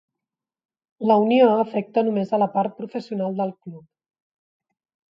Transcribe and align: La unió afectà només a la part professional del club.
La 1.11 1.17
unió 1.25 1.51
afectà 1.65 2.05
només 2.09 2.35
a 2.35 2.41
la 2.45 2.49
part 2.57 2.77
professional 2.81 3.39
del 3.43 3.57
club. 3.61 3.89